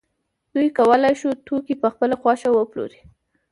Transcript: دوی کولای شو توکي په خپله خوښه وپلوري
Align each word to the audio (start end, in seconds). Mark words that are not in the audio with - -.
دوی 0.53 0.67
کولای 0.77 1.13
شو 1.21 1.29
توکي 1.45 1.75
په 1.81 1.87
خپله 1.93 2.15
خوښه 2.21 2.49
وپلوري 2.53 3.01